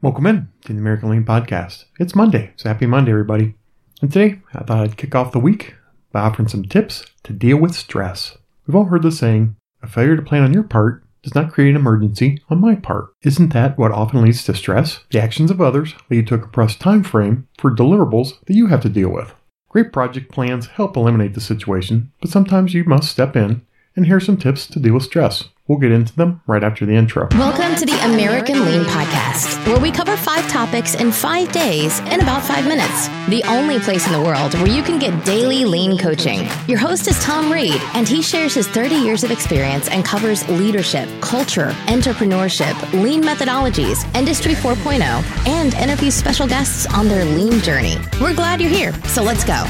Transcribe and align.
Welcome 0.00 0.26
in 0.28 0.48
to 0.64 0.72
the 0.72 0.78
American 0.78 1.10
Lean 1.10 1.24
Podcast. 1.24 1.86
It's 1.98 2.14
Monday, 2.14 2.52
so 2.54 2.68
happy 2.68 2.86
Monday, 2.86 3.10
everybody. 3.10 3.56
And 4.00 4.12
today, 4.12 4.40
I 4.54 4.62
thought 4.62 4.78
I'd 4.78 4.96
kick 4.96 5.16
off 5.16 5.32
the 5.32 5.40
week 5.40 5.74
by 6.12 6.20
offering 6.20 6.46
some 6.46 6.62
tips 6.62 7.04
to 7.24 7.32
deal 7.32 7.56
with 7.56 7.74
stress. 7.74 8.38
We've 8.64 8.76
all 8.76 8.84
heard 8.84 9.02
the 9.02 9.10
saying, 9.10 9.56
a 9.82 9.88
failure 9.88 10.14
to 10.14 10.22
plan 10.22 10.44
on 10.44 10.54
your 10.54 10.62
part 10.62 11.02
does 11.24 11.34
not 11.34 11.52
create 11.52 11.70
an 11.70 11.76
emergency 11.76 12.40
on 12.48 12.60
my 12.60 12.76
part. 12.76 13.08
Isn't 13.24 13.52
that 13.54 13.76
what 13.76 13.90
often 13.90 14.22
leads 14.22 14.44
to 14.44 14.54
stress? 14.54 15.00
The 15.10 15.20
actions 15.20 15.50
of 15.50 15.60
others 15.60 15.96
lead 16.08 16.28
to 16.28 16.36
a 16.36 16.38
compressed 16.38 16.78
time 16.78 17.02
frame 17.02 17.48
for 17.58 17.74
deliverables 17.74 18.38
that 18.46 18.54
you 18.54 18.68
have 18.68 18.82
to 18.82 18.88
deal 18.88 19.08
with. 19.08 19.34
Great 19.68 19.92
project 19.92 20.30
plans 20.30 20.68
help 20.68 20.96
eliminate 20.96 21.34
the 21.34 21.40
situation, 21.40 22.12
but 22.20 22.30
sometimes 22.30 22.72
you 22.72 22.84
must 22.84 23.10
step 23.10 23.34
in 23.34 23.62
and 23.96 24.06
here 24.06 24.18
are 24.18 24.20
some 24.20 24.36
tips 24.36 24.68
to 24.68 24.78
deal 24.78 24.94
with 24.94 25.02
stress. 25.02 25.48
We'll 25.68 25.78
get 25.78 25.92
into 25.92 26.16
them 26.16 26.40
right 26.46 26.64
after 26.64 26.86
the 26.86 26.94
intro. 26.94 27.28
Welcome 27.32 27.76
to 27.76 27.84
the 27.84 27.98
American 28.06 28.64
Lean 28.64 28.84
Podcast, 28.84 29.66
where 29.66 29.78
we 29.78 29.90
cover 29.90 30.16
five 30.16 30.48
topics 30.48 30.94
in 30.94 31.12
five 31.12 31.52
days 31.52 32.00
in 32.00 32.22
about 32.22 32.42
five 32.42 32.66
minutes. 32.66 33.08
The 33.28 33.44
only 33.46 33.78
place 33.78 34.06
in 34.06 34.14
the 34.14 34.22
world 34.22 34.54
where 34.54 34.68
you 34.68 34.82
can 34.82 34.98
get 34.98 35.26
daily 35.26 35.66
lean 35.66 35.98
coaching. 35.98 36.48
Your 36.68 36.78
host 36.78 37.06
is 37.06 37.22
Tom 37.22 37.52
Reed, 37.52 37.78
and 37.92 38.08
he 38.08 38.22
shares 38.22 38.54
his 38.54 38.66
30 38.66 38.94
years 38.94 39.24
of 39.24 39.30
experience 39.30 39.88
and 39.88 40.06
covers 40.06 40.48
leadership, 40.48 41.06
culture, 41.20 41.72
entrepreneurship, 41.86 42.74
lean 43.02 43.22
methodologies, 43.22 44.02
Industry 44.16 44.54
4.0, 44.54 45.02
and 45.46 45.74
interviews 45.74 46.14
special 46.14 46.48
guests 46.48 46.86
on 46.94 47.08
their 47.08 47.26
lean 47.26 47.60
journey. 47.60 47.98
We're 48.22 48.34
glad 48.34 48.62
you're 48.62 48.70
here, 48.70 48.94
so 49.04 49.22
let's 49.22 49.44
go. 49.44 49.64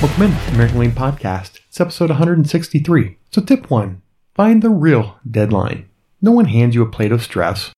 Welcome 0.00 0.22
in 0.22 0.30
to 0.30 0.50
American 0.52 0.78
Lean 0.78 0.92
Podcast. 0.92 1.58
It's 1.66 1.80
episode 1.80 2.10
163. 2.10 3.15
So, 3.30 3.42
tip 3.42 3.70
one 3.70 4.02
find 4.34 4.62
the 4.62 4.70
real 4.70 5.18
deadline. 5.28 5.88
No 6.20 6.32
one 6.32 6.46
hands 6.46 6.74
you 6.74 6.82
a 6.82 6.90
plate 6.90 7.12
of 7.12 7.22
stress. 7.22 7.72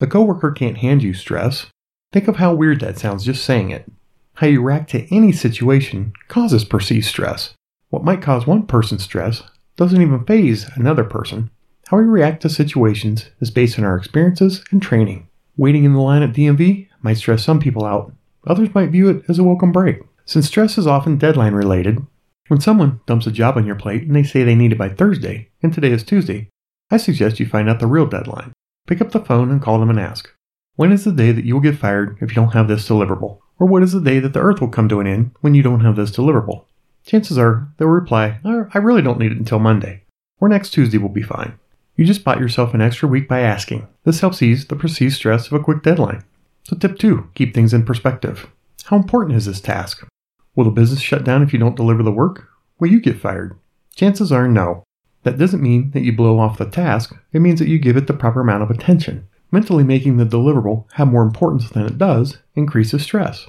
A 0.00 0.06
coworker 0.06 0.50
can't 0.50 0.78
hand 0.78 1.02
you 1.02 1.14
stress. 1.14 1.66
Think 2.12 2.28
of 2.28 2.36
how 2.36 2.54
weird 2.54 2.80
that 2.80 2.98
sounds 2.98 3.24
just 3.24 3.44
saying 3.44 3.70
it. 3.70 3.90
How 4.34 4.46
you 4.46 4.62
react 4.62 4.90
to 4.90 5.14
any 5.14 5.32
situation 5.32 6.12
causes 6.28 6.64
perceived 6.64 7.06
stress. 7.06 7.54
What 7.90 8.04
might 8.04 8.22
cause 8.22 8.46
one 8.46 8.66
person 8.66 8.98
stress 8.98 9.42
doesn't 9.76 10.00
even 10.00 10.24
faze 10.24 10.66
another 10.74 11.04
person. 11.04 11.50
How 11.88 11.98
we 11.98 12.04
react 12.04 12.42
to 12.42 12.48
situations 12.48 13.26
is 13.40 13.50
based 13.50 13.78
on 13.78 13.84
our 13.84 13.96
experiences 13.96 14.64
and 14.70 14.80
training. 14.80 15.28
Waiting 15.56 15.84
in 15.84 15.92
the 15.92 16.00
line 16.00 16.22
at 16.22 16.32
DMV 16.32 16.88
might 17.02 17.18
stress 17.18 17.44
some 17.44 17.60
people 17.60 17.84
out. 17.84 18.12
Others 18.46 18.74
might 18.74 18.90
view 18.90 19.08
it 19.08 19.24
as 19.28 19.38
a 19.38 19.44
welcome 19.44 19.72
break. 19.72 20.00
Since 20.24 20.46
stress 20.46 20.78
is 20.78 20.86
often 20.86 21.18
deadline 21.18 21.52
related, 21.52 22.04
when 22.48 22.60
someone 22.60 23.00
dumps 23.06 23.26
a 23.26 23.30
job 23.30 23.56
on 23.56 23.66
your 23.66 23.76
plate 23.76 24.02
and 24.02 24.14
they 24.14 24.22
say 24.22 24.42
they 24.42 24.54
need 24.54 24.72
it 24.72 24.78
by 24.78 24.88
Thursday, 24.88 25.48
and 25.62 25.72
today 25.72 25.90
is 25.90 26.02
Tuesday, 26.02 26.48
I 26.90 26.96
suggest 26.96 27.40
you 27.40 27.46
find 27.46 27.68
out 27.68 27.80
the 27.80 27.86
real 27.86 28.06
deadline. 28.06 28.52
Pick 28.86 29.00
up 29.00 29.12
the 29.12 29.20
phone 29.24 29.50
and 29.50 29.62
call 29.62 29.78
them 29.78 29.90
and 29.90 29.98
ask, 29.98 30.30
When 30.76 30.92
is 30.92 31.04
the 31.04 31.12
day 31.12 31.32
that 31.32 31.44
you 31.44 31.54
will 31.54 31.62
get 31.62 31.78
fired 31.78 32.18
if 32.20 32.30
you 32.30 32.34
don't 32.34 32.52
have 32.52 32.68
this 32.68 32.86
deliverable? 32.88 33.38
Or 33.58 33.66
what 33.66 33.82
is 33.82 33.92
the 33.92 34.00
day 34.00 34.18
that 34.18 34.32
the 34.32 34.40
earth 34.40 34.60
will 34.60 34.68
come 34.68 34.88
to 34.88 35.00
an 35.00 35.06
end 35.06 35.30
when 35.40 35.54
you 35.54 35.62
don't 35.62 35.84
have 35.84 35.96
this 35.96 36.10
deliverable? 36.10 36.64
Chances 37.06 37.38
are 37.38 37.68
they'll 37.78 37.88
reply, 37.88 38.40
I 38.44 38.78
really 38.78 39.02
don't 39.02 39.18
need 39.18 39.32
it 39.32 39.38
until 39.38 39.58
Monday, 39.58 40.04
or 40.40 40.48
next 40.48 40.70
Tuesday 40.70 40.98
will 40.98 41.08
be 41.08 41.22
fine. 41.22 41.58
You 41.96 42.04
just 42.04 42.24
bought 42.24 42.40
yourself 42.40 42.74
an 42.74 42.80
extra 42.80 43.08
week 43.08 43.28
by 43.28 43.40
asking. 43.40 43.86
This 44.04 44.20
helps 44.20 44.42
ease 44.42 44.66
the 44.66 44.76
perceived 44.76 45.14
stress 45.14 45.46
of 45.46 45.52
a 45.52 45.60
quick 45.60 45.82
deadline. 45.82 46.24
So, 46.64 46.76
tip 46.76 46.98
two 46.98 47.30
keep 47.34 47.54
things 47.54 47.74
in 47.74 47.84
perspective. 47.84 48.48
How 48.84 48.96
important 48.96 49.36
is 49.36 49.46
this 49.46 49.60
task? 49.60 50.06
Will 50.54 50.64
the 50.64 50.70
business 50.70 51.00
shut 51.00 51.24
down 51.24 51.42
if 51.42 51.52
you 51.52 51.58
don't 51.58 51.76
deliver 51.76 52.02
the 52.02 52.12
work? 52.12 52.48
Will 52.78 52.90
you 52.90 53.00
get 53.00 53.20
fired? 53.20 53.58
Chances 53.94 54.30
are 54.32 54.48
no. 54.48 54.84
That 55.22 55.38
doesn't 55.38 55.62
mean 55.62 55.92
that 55.92 56.02
you 56.02 56.12
blow 56.12 56.38
off 56.38 56.58
the 56.58 56.66
task, 56.66 57.14
it 57.32 57.40
means 57.40 57.60
that 57.60 57.68
you 57.68 57.78
give 57.78 57.96
it 57.96 58.06
the 58.06 58.12
proper 58.12 58.40
amount 58.40 58.62
of 58.62 58.70
attention. 58.70 59.28
Mentally 59.50 59.84
making 59.84 60.16
the 60.16 60.24
deliverable 60.24 60.86
have 60.94 61.08
more 61.08 61.22
importance 61.22 61.70
than 61.70 61.86
it 61.86 61.98
does 61.98 62.38
increases 62.54 63.02
stress. 63.02 63.46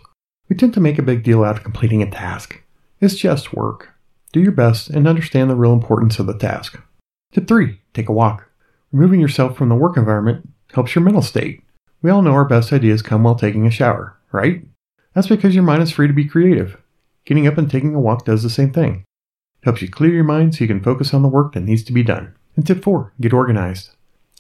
We 0.50 0.56
tend 0.56 0.74
to 0.74 0.82
make 0.82 1.00
a 1.00 1.04
big 1.04 1.24
deal 1.24 1.44
out 1.44 1.58
of 1.58 1.64
completing 1.64 2.04
a 2.04 2.10
task. 2.10 2.62
It's 3.00 3.16
just 3.16 3.54
work. 3.54 3.94
Do 4.34 4.42
your 4.42 4.52
best 4.52 4.90
and 4.90 5.08
understand 5.08 5.50
the 5.50 5.56
real 5.56 5.74
importance 5.74 6.20
of 6.20 6.28
the 6.28 6.38
task. 6.38 6.80
Tip 7.34 7.48
3 7.48 7.80
Take 7.94 8.10
a 8.10 8.14
walk. 8.14 8.50
Removing 8.92 9.20
yourself 9.20 9.58
from 9.58 9.70
the 9.70 9.76
work 9.76 9.98
environment 9.98 10.50
helps 10.74 10.94
your 10.94 11.04
mental 11.04 11.22
state. 11.22 11.64
We 12.02 12.12
all 12.12 12.22
know 12.22 12.34
our 12.34 12.46
best 12.46 12.74
ideas 12.74 13.02
come 13.02 13.24
while 13.24 13.36
taking 13.36 13.66
a 13.66 13.72
shower, 13.72 14.18
right? 14.32 14.64
That's 15.14 15.28
because 15.28 15.56
your 15.56 15.64
mind 15.64 15.82
is 15.84 15.92
free 15.92 16.08
to 16.08 16.14
be 16.14 16.26
creative. 16.26 16.78
Getting 17.26 17.48
up 17.48 17.58
and 17.58 17.70
taking 17.70 17.96
a 17.96 18.00
walk 18.00 18.26
does 18.26 18.44
the 18.44 18.50
same 18.50 18.72
thing. 18.72 19.06
It 19.62 19.66
helps 19.66 19.82
you 19.82 19.90
clear 19.90 20.12
your 20.12 20.26
mind 20.26 20.56
so 20.56 20.64
you 20.64 20.68
can 20.68 20.84
focus 20.84 21.14
on 21.14 21.22
the 21.22 21.30
work 21.30 21.54
that 21.54 21.62
needs 21.62 21.84
to 21.84 21.94
be 21.94 22.04
done. 22.04 22.36
And 22.56 22.68
tip 22.68 22.84
four, 22.84 23.14
get 23.22 23.34
organized. 23.34 23.92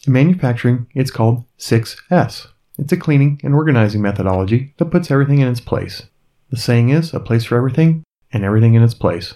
In 0.05 0.13
manufacturing, 0.13 0.87
it's 0.93 1.11
called 1.11 1.45
6S. 1.57 2.47
It's 2.77 2.91
a 2.91 2.97
cleaning 2.97 3.39
and 3.43 3.53
organizing 3.53 4.01
methodology 4.01 4.73
that 4.77 4.91
puts 4.91 5.09
everything 5.09 5.39
in 5.39 5.47
its 5.47 5.61
place. 5.61 6.03
The 6.49 6.57
saying 6.57 6.89
is 6.89 7.13
a 7.13 7.19
place 7.19 7.45
for 7.45 7.55
everything 7.55 8.03
and 8.31 8.43
everything 8.43 8.73
in 8.73 8.83
its 8.83 8.93
place. 8.93 9.33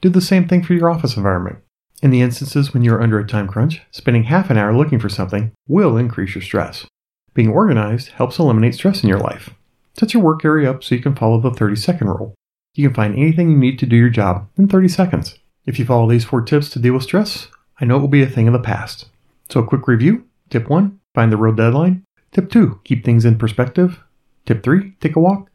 Do 0.00 0.08
the 0.08 0.20
same 0.20 0.48
thing 0.48 0.62
for 0.62 0.74
your 0.74 0.90
office 0.90 1.16
environment. 1.16 1.58
In 2.02 2.10
the 2.10 2.22
instances 2.22 2.72
when 2.72 2.82
you're 2.82 3.02
under 3.02 3.20
a 3.20 3.26
time 3.26 3.46
crunch, 3.46 3.82
spending 3.90 4.24
half 4.24 4.50
an 4.50 4.56
hour 4.56 4.76
looking 4.76 4.98
for 4.98 5.10
something 5.10 5.52
will 5.68 5.96
increase 5.96 6.34
your 6.34 6.42
stress. 6.42 6.86
Being 7.34 7.50
organized 7.50 8.08
helps 8.08 8.38
eliminate 8.38 8.74
stress 8.74 9.02
in 9.02 9.08
your 9.08 9.20
life. 9.20 9.50
Set 9.94 10.14
your 10.14 10.22
work 10.22 10.44
area 10.44 10.70
up 10.70 10.82
so 10.82 10.94
you 10.94 11.02
can 11.02 11.14
follow 11.14 11.40
the 11.40 11.50
30 11.50 11.76
second 11.76 12.08
rule. 12.08 12.34
You 12.74 12.88
can 12.88 12.94
find 12.94 13.14
anything 13.14 13.50
you 13.50 13.56
need 13.56 13.78
to 13.80 13.86
do 13.86 13.96
your 13.96 14.10
job 14.10 14.48
in 14.56 14.68
30 14.68 14.88
seconds. 14.88 15.38
If 15.66 15.78
you 15.78 15.84
follow 15.84 16.08
these 16.08 16.24
four 16.24 16.42
tips 16.42 16.70
to 16.70 16.78
deal 16.78 16.94
with 16.94 17.02
stress, 17.02 17.48
I 17.80 17.84
know 17.84 17.96
it 17.96 18.00
will 18.00 18.08
be 18.08 18.22
a 18.22 18.28
thing 18.28 18.46
of 18.46 18.52
the 18.52 18.58
past. 18.58 19.06
So, 19.48 19.60
a 19.60 19.66
quick 19.66 19.88
review. 19.88 20.24
Tip 20.50 20.68
1 20.68 20.98
Find 21.14 21.32
the 21.32 21.36
real 21.36 21.54
deadline. 21.54 22.04
Tip 22.32 22.50
2 22.50 22.80
Keep 22.84 23.04
things 23.04 23.24
in 23.24 23.38
perspective. 23.38 24.00
Tip 24.46 24.62
3 24.62 24.94
Take 25.00 25.16
a 25.16 25.20
walk. 25.20 25.50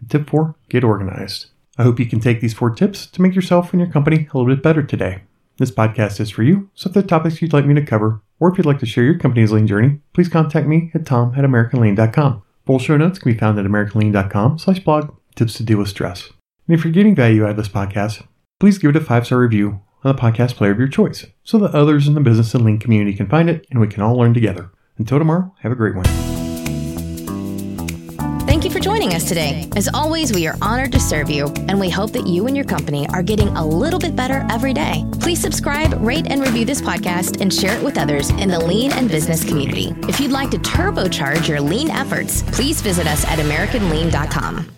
And 0.00 0.10
tip 0.10 0.28
4 0.28 0.54
Get 0.68 0.84
organized. 0.84 1.46
I 1.76 1.82
hope 1.82 1.98
you 1.98 2.06
can 2.06 2.20
take 2.20 2.40
these 2.40 2.54
four 2.54 2.70
tips 2.70 3.06
to 3.08 3.22
make 3.22 3.34
yourself 3.34 3.72
and 3.72 3.80
your 3.80 3.90
company 3.90 4.28
a 4.32 4.38
little 4.38 4.54
bit 4.54 4.62
better 4.62 4.82
today. 4.82 5.22
This 5.58 5.70
podcast 5.70 6.20
is 6.20 6.30
for 6.30 6.42
you, 6.42 6.70
so 6.74 6.88
if 6.88 6.94
there 6.94 7.02
are 7.02 7.06
topics 7.06 7.42
you'd 7.42 7.52
like 7.52 7.66
me 7.66 7.74
to 7.74 7.84
cover, 7.84 8.20
or 8.40 8.50
if 8.50 8.58
you'd 8.58 8.66
like 8.66 8.80
to 8.80 8.86
share 8.86 9.04
your 9.04 9.18
company's 9.18 9.52
lean 9.52 9.66
journey, 9.66 9.98
please 10.12 10.28
contact 10.28 10.66
me 10.66 10.90
at 10.94 11.06
tom 11.06 11.32
at 11.36 11.44
americanlean.com. 11.44 12.42
Full 12.66 12.78
show 12.78 12.96
notes 12.96 13.18
can 13.18 13.32
be 13.32 13.38
found 13.38 13.58
at 13.58 13.64
americanlean.com 13.64 14.58
slash 14.58 14.80
blog 14.80 15.14
tips 15.34 15.54
to 15.54 15.64
deal 15.64 15.78
with 15.78 15.88
stress. 15.88 16.30
And 16.66 16.76
if 16.78 16.84
you're 16.84 16.92
getting 16.92 17.14
value 17.14 17.44
out 17.44 17.50
of 17.50 17.56
this 17.56 17.68
podcast, 17.68 18.26
please 18.58 18.78
give 18.78 18.90
it 18.90 18.96
a 18.96 19.00
five 19.00 19.26
star 19.26 19.38
review 19.38 19.80
on 20.02 20.14
the 20.14 20.20
podcast 20.20 20.54
player 20.54 20.72
of 20.72 20.78
your 20.78 20.88
choice 20.88 21.26
so 21.42 21.58
that 21.58 21.74
others 21.74 22.08
in 22.08 22.14
the 22.14 22.20
business 22.20 22.54
and 22.54 22.64
lean 22.64 22.78
community 22.78 23.14
can 23.14 23.28
find 23.28 23.50
it 23.50 23.66
and 23.70 23.80
we 23.80 23.88
can 23.88 24.02
all 24.02 24.16
learn 24.16 24.34
together. 24.34 24.70
Until 24.96 25.18
tomorrow, 25.18 25.54
have 25.60 25.72
a 25.72 25.76
great 25.76 25.94
one. 25.94 26.04
Thank 28.46 28.64
you 28.64 28.70
for 28.70 28.78
joining 28.78 29.14
us 29.14 29.28
today. 29.28 29.68
As 29.76 29.88
always, 29.92 30.32
we 30.32 30.46
are 30.46 30.56
honored 30.62 30.92
to 30.92 31.00
serve 31.00 31.28
you, 31.28 31.48
and 31.68 31.78
we 31.78 31.90
hope 31.90 32.12
that 32.12 32.26
you 32.26 32.46
and 32.46 32.56
your 32.56 32.64
company 32.64 33.06
are 33.08 33.22
getting 33.22 33.48
a 33.48 33.66
little 33.66 33.98
bit 33.98 34.16
better 34.16 34.46
every 34.50 34.72
day. 34.72 35.04
Please 35.20 35.40
subscribe, 35.40 35.92
rate, 36.00 36.28
and 36.28 36.40
review 36.40 36.64
this 36.64 36.80
podcast 36.80 37.40
and 37.40 37.52
share 37.52 37.76
it 37.76 37.82
with 37.82 37.98
others 37.98 38.30
in 38.30 38.48
the 38.48 38.58
lean 38.58 38.92
and 38.92 39.10
business 39.10 39.44
community. 39.44 39.92
If 40.08 40.20
you'd 40.20 40.30
like 40.30 40.50
to 40.52 40.58
turbocharge 40.58 41.46
your 41.48 41.60
lean 41.60 41.90
efforts, 41.90 42.42
please 42.52 42.80
visit 42.80 43.06
us 43.06 43.26
at 43.26 43.38
AmericanLean.com. 43.38 44.73